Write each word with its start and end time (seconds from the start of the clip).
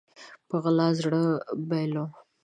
په 0.47 0.55
غلا 0.63 0.87
زړه 0.99 1.21
بايلو 1.69 2.05